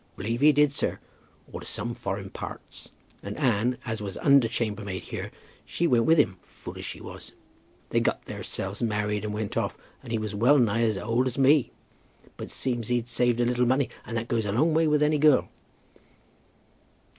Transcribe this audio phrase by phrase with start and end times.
[0.17, 0.97] "B'leve he did, sir;
[1.51, 2.89] or to some foreign parts.
[3.21, 5.29] And Anne, as was under chambermaid here;
[5.63, 7.33] she went with him, fool as she was.
[7.91, 11.37] They got theirselves married and went off, and he was well nigh as old as
[11.37, 11.71] me.
[12.35, 15.19] But seems he'd saved a little money, and that goes a long way with any
[15.19, 15.49] girl."